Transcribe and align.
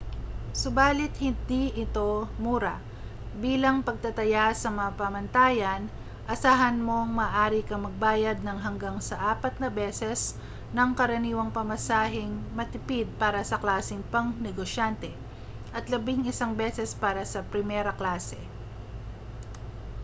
subali't 0.61 1.13
hindi 1.23 1.63
ito 1.83 2.09
mura 2.43 2.75
bilang 3.43 3.77
pagtataya 3.87 4.45
sa 4.61 4.69
mga 4.77 4.91
pamantayan 5.01 5.81
asahan 6.33 6.77
mong 6.87 7.09
maaari 7.19 7.61
kang 7.67 7.85
magbayad 7.87 8.37
ng 8.43 8.57
hanggang 8.65 8.97
sa 9.09 9.15
apat 9.37 9.53
na 9.61 9.69
beses 9.79 10.19
ng 10.77 10.89
karaniwang 10.99 11.51
pamasaheng 11.57 12.33
matipid 12.57 13.07
para 13.21 13.41
sa 13.49 13.61
klaseng 13.63 14.01
pangnegosyante 14.13 15.11
at 15.77 15.85
labing-isang 15.93 16.53
beses 16.61 16.89
para 17.03 17.21
sa 17.31 17.39
primera 17.51 17.93
klase 17.99 18.41